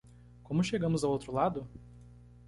Como 0.45 0.63
chegamos 0.63 1.03
ao 1.03 1.11
outro 1.11 1.31
lado? 1.31 1.61